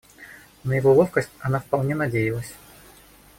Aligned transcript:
На 0.63 0.73
его 0.77 0.93
ловкость 0.95 1.29
она 1.43 1.59
вполне 1.59 1.93
надеялась. 1.93 2.55